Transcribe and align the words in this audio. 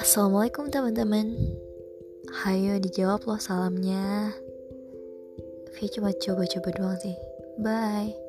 Assalamualaikum 0.00 0.68
teman-teman. 0.68 1.32
Hayo 2.44 2.76
dijawab 2.76 3.24
loh 3.24 3.40
salamnya. 3.40 4.36
Via 5.76 5.88
cuma 5.92 6.12
coba-coba 6.12 6.68
doang 6.76 6.98
sih. 7.00 7.16
Bye. 7.56 8.23